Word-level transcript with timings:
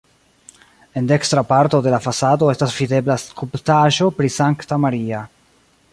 En 1.01 1.09
dekstra 1.11 1.43
parto 1.51 1.81
de 1.87 1.93
la 1.95 1.99
fasado 2.07 2.49
estas 2.55 2.73
videbla 2.79 3.19
skulptaĵo 3.27 4.11
pri 4.21 4.33
Sankta 4.41 4.83
Maria. 4.87 5.25